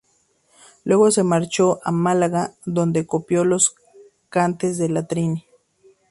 [0.83, 3.75] Luego se marchó a Málaga, donde copió los
[4.29, 5.45] cantes de La Trini.